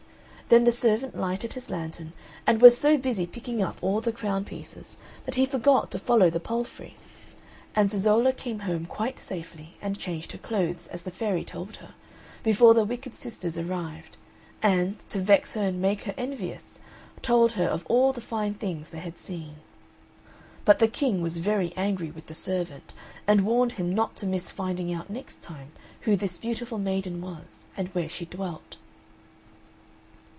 Then 0.51 0.65
the 0.65 0.71
servant 0.73 1.17
lighted 1.17 1.53
his 1.53 1.69
lantern, 1.69 2.11
and 2.45 2.61
was 2.61 2.77
so 2.77 2.97
busy 2.97 3.25
picking 3.25 3.61
up 3.63 3.77
all 3.81 4.01
the 4.01 4.11
crown 4.11 4.43
pieces 4.43 4.97
that 5.25 5.35
he 5.35 5.45
forgot 5.45 5.89
to 5.91 5.97
follow 5.99 6.29
the 6.29 6.41
palfrey; 6.41 6.97
and 7.73 7.89
Zezolla 7.89 8.33
came 8.33 8.59
home 8.59 8.85
quite 8.85 9.21
safely, 9.21 9.77
and 9.81 9.95
had 9.95 10.03
changed 10.03 10.33
her 10.33 10.37
clothes, 10.37 10.89
as 10.89 11.03
the 11.03 11.09
fairy 11.11 11.45
told 11.45 11.77
her, 11.77 11.93
before 12.43 12.73
the 12.73 12.83
wicked 12.83 13.15
sisters 13.15 13.57
arrived, 13.57 14.17
and, 14.61 14.99
to 15.09 15.21
vex 15.21 15.53
her 15.53 15.61
and 15.63 15.81
make 15.81 16.03
her 16.03 16.13
envious, 16.17 16.81
told 17.21 17.53
her 17.53 17.67
of 17.67 17.85
all 17.85 18.11
the 18.11 18.19
fine 18.19 18.53
things 18.55 18.89
they 18.89 18.99
had 18.99 19.17
seen. 19.17 19.55
But 20.65 20.79
the 20.79 20.89
King 20.89 21.21
was 21.21 21.37
very 21.37 21.71
angry 21.77 22.11
with 22.11 22.27
the 22.27 22.33
servant, 22.33 22.93
and 23.25 23.45
warned 23.45 23.71
him 23.73 23.95
not 23.95 24.17
to 24.17 24.25
miss 24.27 24.51
finding 24.51 24.91
out 24.93 25.09
next 25.09 25.41
time 25.41 25.71
who 26.01 26.17
this 26.17 26.37
beautiful 26.37 26.77
maiden 26.77 27.21
was, 27.21 27.67
and 27.77 27.87
where 27.95 28.09
she 28.09 28.25
dwelt. 28.25 28.75